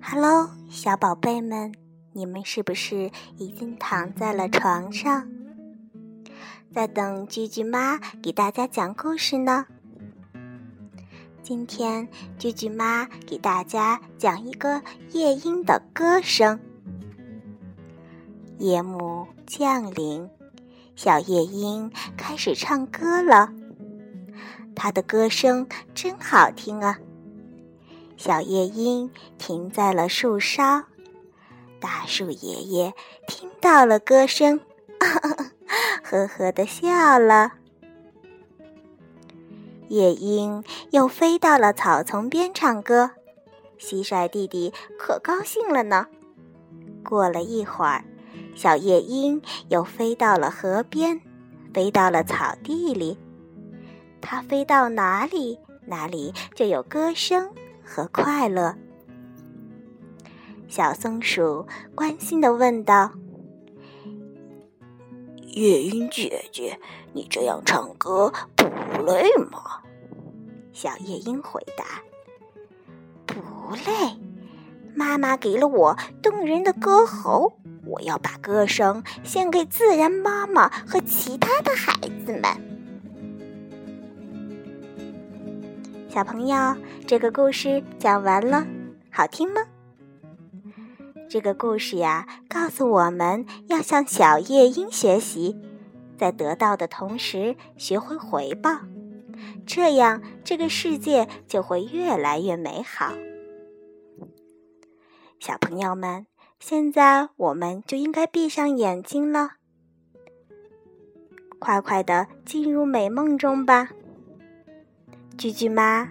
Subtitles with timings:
[0.00, 1.74] Hello，小宝贝们，
[2.12, 5.28] 你们是不是已经躺在了床上，
[6.72, 9.66] 在等菊菊妈给大家讲故事呢？
[11.42, 12.08] 今天
[12.38, 16.58] 菊菊妈给大家讲一个夜莺的歌声。
[18.58, 20.30] 夜幕降临，
[20.94, 23.52] 小夜莺开始唱歌了，
[24.76, 26.98] 它的歌声真好听啊！
[28.16, 30.84] 小夜莺停在了树梢，
[31.80, 32.94] 大树爷爷
[33.26, 34.60] 听到了歌声，
[36.04, 37.54] 呵呵的笑了。
[39.88, 43.12] 夜莺又飞到了草丛边唱歌，
[43.78, 46.06] 蟋蟀弟弟可高兴了呢。
[47.02, 48.04] 过了一会儿，
[48.54, 51.20] 小夜莺又飞到了河边，
[51.72, 53.18] 飞到了草地里。
[54.20, 57.50] 它飞到哪里，哪里就有歌声。
[57.88, 58.74] 和快乐，
[60.66, 63.12] 小松鼠关心的问道
[65.54, 66.80] ：“夜莺姐姐，
[67.12, 68.66] 你这样唱歌不
[69.04, 69.82] 累吗？”
[70.74, 72.02] 小夜莺回答
[73.24, 73.36] ：“不
[73.76, 74.18] 累，
[74.96, 81.92] 妈妈给了我动人的歌喉，我要把歌声献给自然妈妈和其他的孩
[82.26, 82.42] 子们。”
[86.16, 86.56] 小朋友，
[87.06, 88.66] 这个故事讲完了，
[89.12, 89.60] 好听吗？
[91.28, 95.60] 这个故事呀，告诉我们要向小夜莺学习，
[96.16, 98.80] 在得到的同时学会回报，
[99.66, 103.12] 这样这个世界就会越来越美好。
[105.38, 106.24] 小朋友们，
[106.58, 109.50] 现在我们就应该闭上眼睛了，
[111.58, 113.90] 快快的进入美梦中吧。
[115.36, 116.08] 句句妈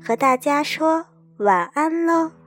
[0.00, 1.04] 和大家说
[1.38, 2.37] 晚安喽。